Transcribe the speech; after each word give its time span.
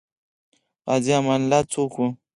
غازي 0.87 1.11
امان 1.19 1.39
الله 1.43 1.59
څوک 1.73 1.91
وو؟ 1.97 2.07